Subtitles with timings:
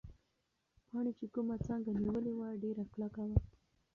[0.87, 3.37] پاڼې چې کومه څانګه نیولې وه، ډېره کلکه وه.